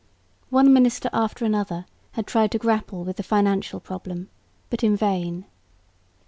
[0.49, 4.29] One minister after another had tried to grapple with the financial problem,
[4.71, 5.45] but in vain.